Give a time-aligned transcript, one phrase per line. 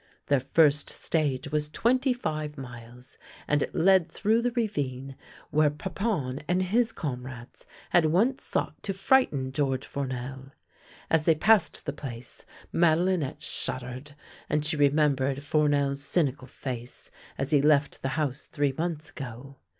[0.25, 5.15] Their first stage was twenty five miles, and it led through the ravine
[5.51, 10.53] where Parpon and his comrades had once sought to frighten George Fournel.
[11.11, 12.43] As they passed the place
[12.73, 14.15] Madelinctte shuddered,
[14.49, 19.57] and she remembered Fournel's cynical face as he left the house three months ago.